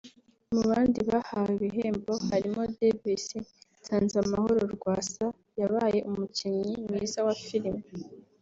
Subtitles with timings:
[0.53, 3.25] Mu bandi bahawe ibihembo harimo Denis
[3.79, 5.25] Nsanzamahoro [Rwasa]
[5.59, 7.83] yabaye umukinnyi mwiza wa filime